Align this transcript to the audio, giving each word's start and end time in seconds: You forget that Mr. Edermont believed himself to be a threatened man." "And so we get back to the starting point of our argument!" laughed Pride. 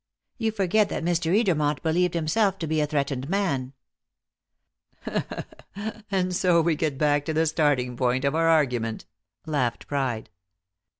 You 0.39 0.51
forget 0.51 0.89
that 0.89 1.03
Mr. 1.05 1.31
Edermont 1.31 1.83
believed 1.83 2.15
himself 2.15 2.57
to 2.57 2.65
be 2.65 2.81
a 2.81 2.87
threatened 2.87 3.29
man." 3.29 3.73
"And 6.09 6.35
so 6.35 6.59
we 6.59 6.75
get 6.75 6.97
back 6.97 7.23
to 7.25 7.33
the 7.33 7.45
starting 7.45 7.95
point 7.95 8.25
of 8.25 8.33
our 8.33 8.47
argument!" 8.47 9.05
laughed 9.45 9.85
Pride. 9.85 10.31